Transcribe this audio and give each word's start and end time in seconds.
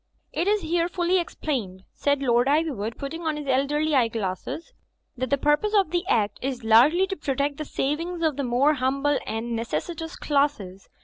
"It 0.33 0.47
is 0.47 0.61
here 0.61 0.89
fully 0.89 1.19
explained," 1.19 1.83
said 1.93 2.23
Lord 2.23 2.47
Iv3rwood, 2.47 2.97
putting 2.97 3.21
on 3.21 3.37
his 3.37 3.45
elderly 3.47 3.93
eyeglasses, 3.93 4.73
"that 5.15 5.29
the 5.29 5.37
purpose 5.37 5.75
of 5.75 5.91
the 5.91 6.03
Act 6.07 6.39
is 6.41 6.63
largely 6.63 7.05
to 7.05 7.15
protect 7.15 7.57
the 7.57 7.65
savings 7.65 8.23
of 8.23 8.35
the 8.35 8.43
more 8.43 8.73
humble 8.73 9.19
and 9.27 9.55
necessitous 9.55 10.15
classes. 10.15 10.89